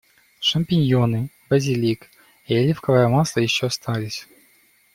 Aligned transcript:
Шампиньоны, 0.39 1.29
базилик, 1.47 2.09
и 2.47 2.55
оливковое 2.55 3.07
масло 3.07 3.39
ещё 3.41 3.67
остались. 3.67 4.27